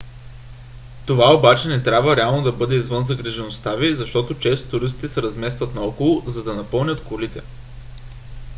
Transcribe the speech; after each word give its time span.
това 1.05 1.35
обаче 1.35 1.67
не 1.67 1.83
трябва 1.83 2.15
реално 2.15 2.43
да 2.43 2.51
бъде 2.51 2.75
извън 2.75 3.03
загрижеността 3.05 3.75
ви 3.75 3.95
защото 3.95 4.33
често 4.39 4.69
туристите 4.69 5.09
се 5.09 5.21
разместват 5.21 5.75
наоколо 5.75 6.23
за 6.27 6.43
да 6.43 6.53
напълнят 6.53 7.03
колите 7.03 7.41